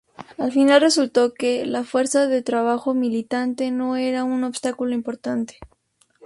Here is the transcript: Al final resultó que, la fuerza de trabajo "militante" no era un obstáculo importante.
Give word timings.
Al 0.39 0.51
final 0.51 0.81
resultó 0.81 1.31
que, 1.31 1.63
la 1.67 1.83
fuerza 1.83 2.25
de 2.25 2.41
trabajo 2.41 2.95
"militante" 2.95 3.69
no 3.69 3.97
era 3.97 4.23
un 4.23 4.43
obstáculo 4.43 4.95
importante. 4.95 5.59